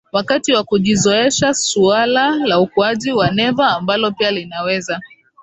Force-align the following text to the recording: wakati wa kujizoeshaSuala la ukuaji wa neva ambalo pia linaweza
wakati 0.11 0.53
wa 0.53 0.63
kujizoeshaSuala 0.63 2.31
la 2.35 2.59
ukuaji 2.59 3.11
wa 3.11 3.31
neva 3.31 3.67
ambalo 3.67 4.11
pia 4.11 4.31
linaweza 4.31 4.99